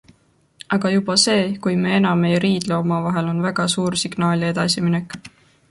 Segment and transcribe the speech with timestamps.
[0.77, 5.21] Aga juba see, kui me enam ei riidle omavahel, on väga suur signaal ja edasiminek.